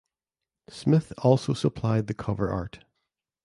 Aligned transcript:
Smith 0.67 1.13
also 1.19 1.53
supplied 1.53 2.07
the 2.07 2.15
cover 2.15 2.49
art. 2.49 2.79